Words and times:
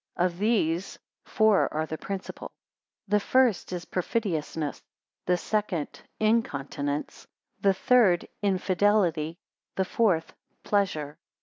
Of 0.15 0.39
these, 0.39 0.97
four 1.25 1.71
are 1.71 1.85
the 1.85 1.99
principal: 1.99 2.49
the 3.07 3.19
first 3.19 3.71
is 3.71 3.85
Perfidiousness; 3.85 4.81
the 5.27 5.37
second, 5.37 6.01
Incontinence; 6.19 7.27
the 7.59 7.75
third, 7.75 8.27
Infidelity; 8.41 9.37
the 9.75 9.85
fourth, 9.85 10.33
Pleasure. 10.63 11.19